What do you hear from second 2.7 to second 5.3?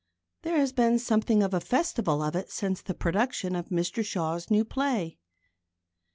the production of Mr Shaw's new play.